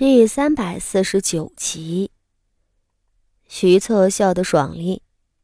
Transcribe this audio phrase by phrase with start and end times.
[0.00, 2.10] 第三百四十九集，
[3.46, 5.02] 徐策笑得爽利，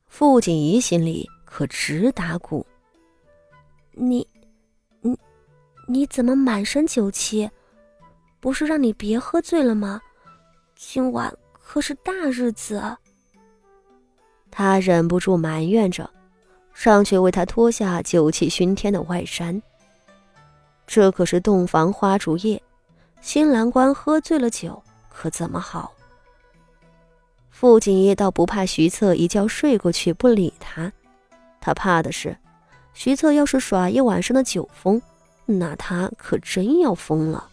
[0.08, 2.66] 傅锦仪心里可直打鼓。
[3.92, 4.26] 你，
[5.02, 5.14] 你，
[5.86, 7.50] 你怎么满身酒气？
[8.40, 10.00] 不是让你别喝醉了吗？
[10.74, 12.96] 今晚可是大日子。
[14.50, 16.08] 他忍不住埋怨着，
[16.72, 19.60] 上去为他脱下酒气熏天的外衫。
[20.86, 22.62] 这可是洞房花烛夜。
[23.20, 25.92] 新郎官喝醉了酒，可怎么好？
[27.50, 30.92] 傅锦衣倒不怕徐策一觉睡过去不理他，
[31.60, 32.36] 他怕的是，
[32.92, 35.00] 徐策要是耍一晚上的酒疯，
[35.46, 37.48] 那他可真要疯了。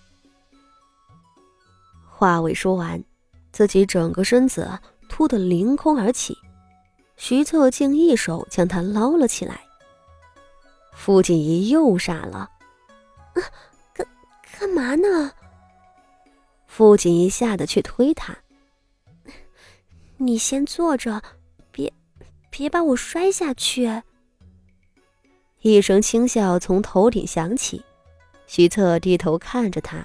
[2.10, 3.04] 话未说完，
[3.52, 4.70] 自己整个身子
[5.10, 6.38] 突的凌空而起，
[7.16, 9.62] 徐策竟一手将他捞了起来。
[10.94, 12.50] 傅锦衣又傻了，
[13.34, 13.40] 啊，
[13.94, 14.06] 干
[14.60, 15.32] 干嘛呢？
[16.76, 18.36] 傅锦衣吓得去推他
[20.18, 21.22] ：“你先坐着，
[21.72, 21.94] 别
[22.50, 24.02] 别把我摔下去。”
[25.62, 27.86] 一声轻笑从头顶响起，
[28.48, 30.04] 徐策低头看着他，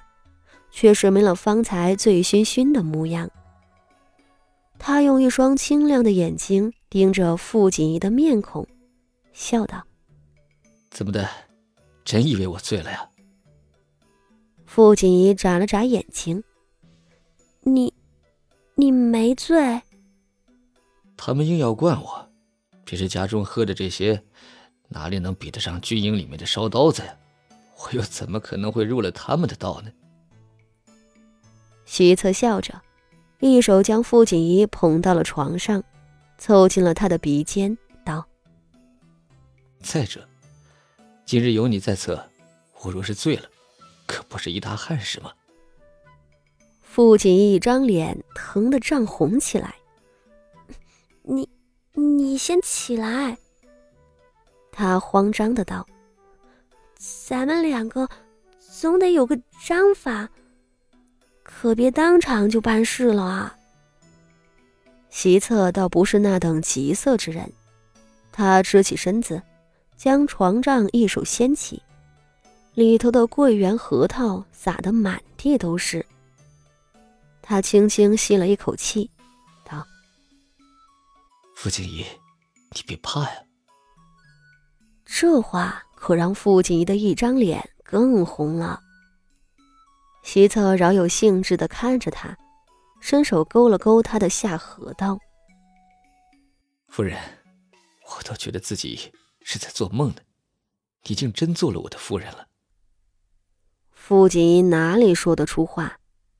[0.70, 3.30] 却是没了方才醉醺醺的模样。
[4.78, 8.68] 他用一双清亮的眼睛盯着傅锦衣的面孔，
[9.32, 9.82] 笑道
[10.92, 11.26] ：“怎么的，
[12.04, 13.08] 真以为我醉了呀？”
[14.66, 16.44] 傅锦衣眨了眨眼睛。
[17.74, 17.92] 你，
[18.74, 19.82] 你没醉。
[21.16, 22.28] 他们硬要灌我，
[22.84, 24.22] 平时家中喝的这些，
[24.88, 27.16] 哪里能比得上军营里面的烧刀子呀？
[27.80, 29.92] 我又怎么可能会入了他们的道呢？
[31.84, 32.80] 徐策笑着，
[33.40, 35.82] 一手将傅锦衣捧到了床上，
[36.38, 38.26] 凑近了他的鼻尖，道
[39.80, 40.28] ：“再者，
[41.24, 42.22] 今日有你在侧，
[42.82, 43.48] 我若是醉了，
[44.06, 45.32] 可不是一大憾事吗？”
[46.90, 49.74] 父亲一张脸疼得涨红起来。
[51.22, 51.48] 你，
[51.92, 53.36] 你先起来。
[54.72, 55.86] 他慌张的道
[57.26, 58.08] ：“咱们两个
[58.58, 60.28] 总得有个章法，
[61.44, 63.54] 可别当场就办事了啊。”
[65.10, 67.52] 席策倒不是那等急色之人，
[68.32, 69.40] 他支起身子，
[69.96, 71.80] 将床帐一手掀起，
[72.74, 76.04] 里头的桂圆核桃撒得满地都是。
[77.48, 79.10] 他轻轻吸了一口气，
[79.64, 79.82] 道
[81.56, 82.04] ：“傅锦衣，
[82.74, 83.42] 你别怕呀。”
[85.06, 88.78] 这话可让傅锦衣的一张脸更红了。
[90.22, 92.36] 徐策饶有兴致的看着他，
[93.00, 95.18] 伸手勾了勾他的下颌，道
[96.88, 97.18] ：“夫人，
[98.10, 99.10] 我都觉得自己
[99.42, 100.20] 是在做梦呢，
[101.04, 102.46] 你竟真做了我的夫人了。”
[103.90, 105.97] 傅锦衣哪里说得出话？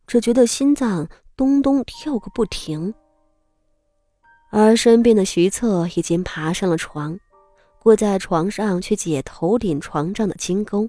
[0.09, 2.95] 只觉得心脏咚咚跳个不停，
[4.51, 7.21] 而身边的徐策已经爬上了床，
[7.79, 10.89] 跪在床上去解头顶床帐的金钩。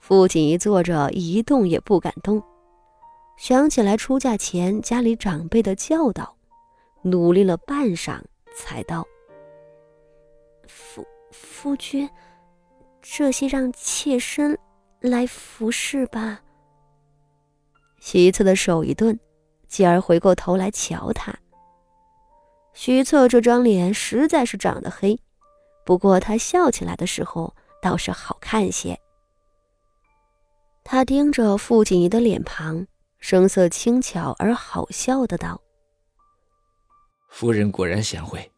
[0.00, 2.42] 父亲一坐着一动也不敢动，
[3.36, 6.34] 想起来出嫁前家里长辈的教导，
[7.02, 8.18] 努力了半晌，
[8.54, 9.06] 才道
[10.66, 12.08] ：“夫夫君，
[13.02, 14.58] 这些让妾身
[15.00, 16.40] 来服侍吧。”
[18.06, 19.18] 徐策的手一顿，
[19.66, 21.36] 继而回过头来瞧他。
[22.72, 25.18] 徐策这张脸实在是长得黑，
[25.84, 27.52] 不过他笑起来的时候
[27.82, 28.96] 倒是好看些。
[30.84, 32.86] 他盯着傅锦仪的脸庞，
[33.18, 35.60] 声色轻巧而好笑的道
[37.28, 38.52] ：“夫人果然贤惠，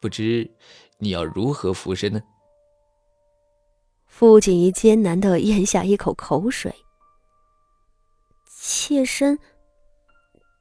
[0.00, 0.50] 不知
[0.96, 2.22] 你要如何服侍呢？”
[4.08, 6.74] 傅锦仪艰难的咽下一口口水。
[8.60, 9.38] 妾身，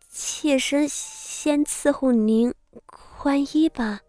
[0.08, 2.54] 妾身先伺候您
[2.86, 4.02] 宽衣吧。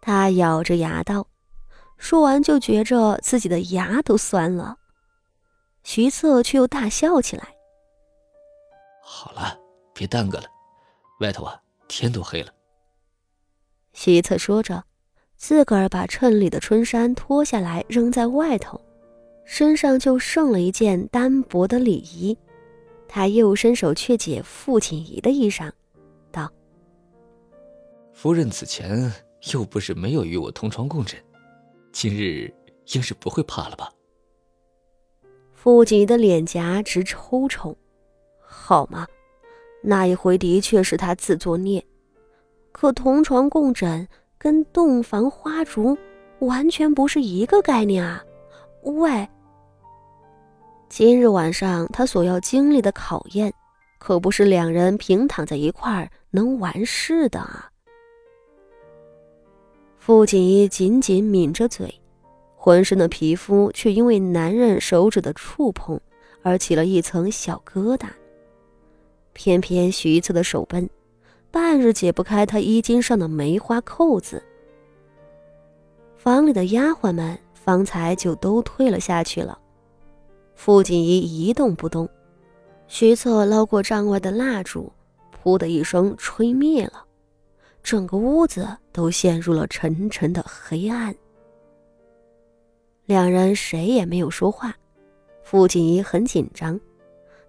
[0.00, 1.26] 他咬着牙道，
[1.98, 4.76] 说完就觉着自己的牙都酸了。
[5.82, 7.48] 徐策却又大笑起来。
[9.02, 9.58] 好了，
[9.92, 10.44] 别耽搁了，
[11.18, 12.52] 外头啊天都黑了。
[13.92, 14.84] 徐策说着，
[15.36, 18.80] 自个儿把衬里的春衫脱下来扔在外头，
[19.44, 22.38] 身上就剩了一件单薄的里衣。
[23.14, 25.70] 他又伸手去解傅锦仪的衣裳，
[26.30, 26.50] 道
[28.14, 29.12] ：“夫人此前
[29.52, 31.22] 又不是没有与我同床共枕，
[31.92, 32.50] 今日
[32.94, 33.92] 应是不会怕了吧？”
[35.52, 37.76] 傅锦仪的脸颊直抽抽，
[38.40, 39.06] 好吗？
[39.82, 41.84] 那一回的确是他自作孽，
[42.72, 44.08] 可同床共枕
[44.38, 45.98] 跟洞房花烛
[46.38, 48.24] 完全不是一个概念啊！
[48.84, 49.28] 喂！
[50.92, 53.50] 今日晚上他所要经历的考验，
[53.98, 57.70] 可不是两人平躺在一块儿能完事的啊！
[59.96, 61.98] 傅锦衣紧紧抿着嘴，
[62.54, 65.98] 浑身的皮肤却因为男人手指的触碰
[66.42, 68.08] 而起了一层小疙瘩。
[69.32, 70.90] 偏偏徐策的手笨，
[71.50, 74.42] 半日解不开他衣襟上的梅花扣子。
[76.18, 79.58] 房里的丫鬟们方才就都退了下去了，
[80.54, 82.08] 傅锦衣一动不动。
[82.86, 84.92] 徐策捞过帐外的蜡烛，
[85.42, 87.04] 噗的一声吹灭了。
[87.82, 91.14] 整个屋子都陷入了沉沉的黑暗。
[93.06, 94.74] 两人谁也没有说话。
[95.42, 96.78] 傅锦衣很紧张，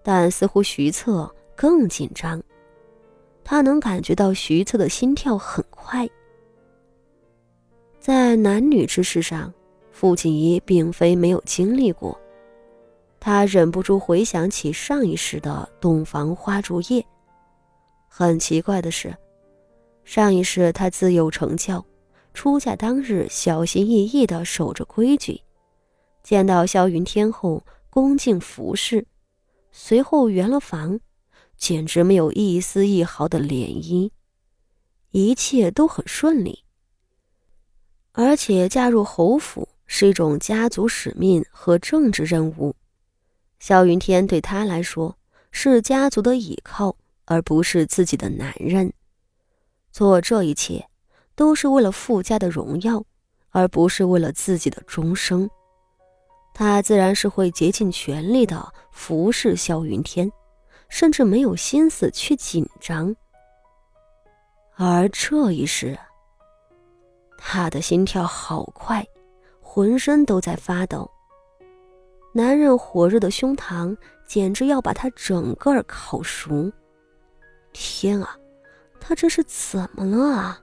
[0.02, 2.42] 但似乎徐策更紧张。
[3.44, 6.10] 他能感觉到徐策的心跳很快。
[8.00, 9.54] 在男女之事上，
[9.92, 12.20] 傅锦衣并非没有经历过。
[13.26, 17.06] 他忍不住回想起上一世的洞房花烛夜。
[18.10, 19.16] 很奇怪的是。
[20.04, 21.86] 上一世，他自幼成教，
[22.34, 25.40] 出嫁当日小心翼翼地守着规矩。
[26.22, 29.08] 见到萧云天后，恭敬服侍，
[29.72, 31.00] 随后圆了房，
[31.56, 34.12] 简直没有一丝一毫的涟漪，
[35.12, 36.66] 一切都很顺利。
[38.12, 42.76] 而且嫁入侯府是一种家族使命和政治任务，
[43.64, 45.18] 萧云天对他来说
[45.50, 48.92] 是家族的依靠，而不是自己的男人。
[49.90, 50.86] 做这一切，
[51.34, 53.02] 都是为了傅家的荣耀，
[53.52, 55.50] 而不是为了自己的终生。
[56.54, 60.30] 他自然是会竭尽全力的服侍萧云天，
[60.90, 63.16] 甚至没有心思去紧张。
[64.76, 65.98] 而这一时，
[67.38, 69.08] 他的心跳好快，
[69.62, 71.10] 浑身都在发抖。
[72.34, 73.96] 男人火热的胸膛
[74.26, 76.72] 简直要把他整个烤熟。
[77.72, 78.38] 天啊！
[79.00, 80.62] 他这是怎么了啊？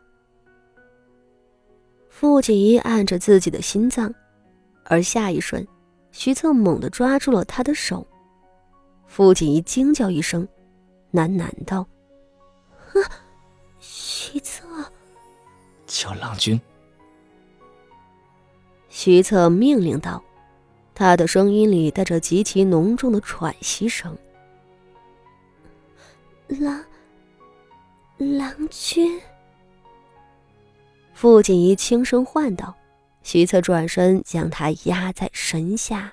[2.09, 4.13] 傅锦衣按着自己的心脏，
[4.85, 5.67] 而下一瞬，
[6.11, 8.07] 徐策猛地抓住了他的手。
[9.07, 10.47] 傅锦衣惊叫一声，
[11.13, 11.87] 喃喃道
[12.95, 12.99] ：“啊，
[13.79, 14.67] 徐策，
[15.87, 16.61] 叫郎君。”
[18.89, 20.23] 徐策命令道，
[21.01, 24.15] 他的声音里带着极其浓重的喘息声
[26.61, 26.85] ：“郎。”
[28.39, 29.19] 郎君，
[31.15, 32.77] 傅锦仪轻声唤道。
[33.23, 36.13] 徐策转身将他压在身下。